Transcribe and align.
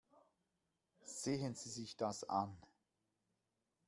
Sehen 1.03 1.53
Sie 1.53 1.69
sich 1.69 1.95
das 1.95 2.23
an. 2.23 2.57